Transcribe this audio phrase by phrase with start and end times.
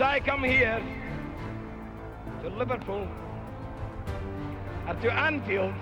[0.00, 0.82] Since I come here
[2.40, 3.06] to Liverpool
[4.88, 5.74] or to Anfield,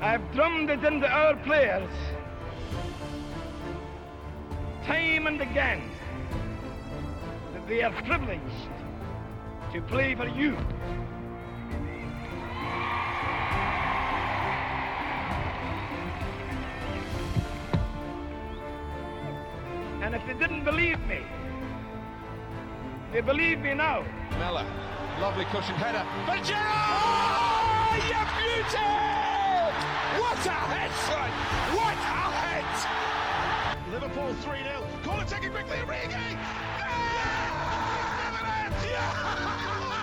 [0.00, 1.90] I've drummed it into our players
[4.86, 5.82] time and again
[7.52, 8.70] that they are privileged
[9.74, 10.56] to play for you.
[20.04, 21.20] And if they didn't believe me,
[23.10, 24.04] they believe me now.
[24.38, 24.66] Mella,
[25.18, 26.04] lovely cushion header.
[26.26, 26.60] But Gerrard!
[26.60, 28.84] Oh, you beauty!
[30.20, 31.30] What a head, son!
[31.78, 32.68] What a head!
[33.92, 34.86] Liverpool 3 0.
[35.04, 36.36] Call it taking quickly, Origi!
[38.84, 39.08] Yeah!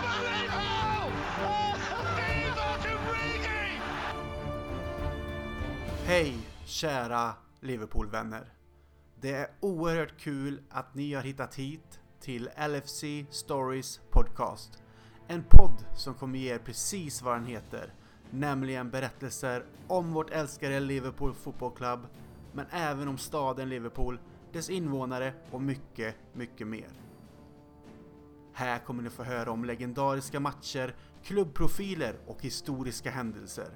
[0.01, 1.11] Unbelievable!
[2.17, 3.69] Divock Origi!
[6.07, 6.33] Hej
[6.65, 8.60] kära Liverpool-vänner.
[9.21, 14.83] Det är oerhört kul att ni har hittat hit till LFC Stories Podcast.
[15.27, 17.93] En podd som kommer ge er precis vad den heter,
[18.29, 21.99] nämligen berättelser om vårt älskade Liverpool Football Club,
[22.53, 24.19] men även om staden Liverpool,
[24.53, 26.89] dess invånare och mycket, mycket mer.
[28.53, 33.69] Här kommer ni få höra om legendariska matcher, klubbprofiler och historiska händelser.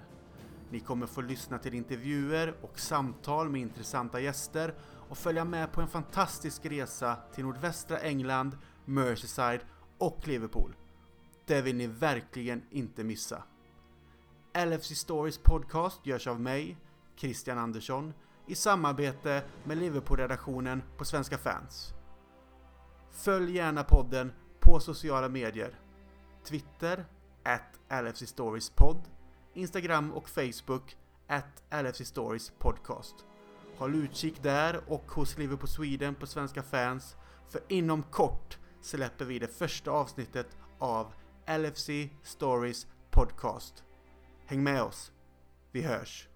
[0.69, 4.73] Ni kommer få lyssna till intervjuer och samtal med intressanta gäster
[5.09, 9.61] och följa med på en fantastisk resa till nordvästra England, Merseyside
[9.97, 10.75] och Liverpool.
[11.45, 13.43] Det vill ni verkligen inte missa.
[14.65, 16.77] LFC Stories podcast görs av mig,
[17.15, 18.13] Christian Andersson,
[18.47, 21.93] i samarbete med Liverpool-redaktionen på Svenska fans.
[23.11, 25.79] Följ gärna podden på sociala medier.
[26.43, 27.05] Twitter,
[27.43, 29.01] at LFC Stories podd,
[29.55, 33.15] Instagram och Facebook, at LFC Stories podcast.
[33.77, 37.15] Håll utkik där och hos Liverpool Sweden på Svenska fans,
[37.49, 41.13] för inom kort släpper vi det första avsnittet av
[41.59, 41.89] LFC
[42.23, 43.83] Stories podcast.
[44.45, 45.11] Häng med oss.
[45.71, 46.27] Vi hörs.